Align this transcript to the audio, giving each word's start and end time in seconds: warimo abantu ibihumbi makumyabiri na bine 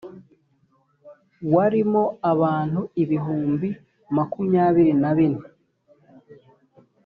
warimo 1.53 2.03
abantu 2.31 2.81
ibihumbi 3.03 3.69
makumyabiri 4.15 4.93
na 5.01 5.11
bine 5.17 5.43